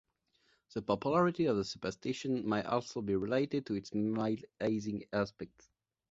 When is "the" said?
0.73-0.81, 1.57-1.63